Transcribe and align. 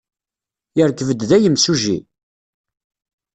Yerkeb-d 0.77 1.21
da 1.29 1.37
yimsujji? 1.39 1.97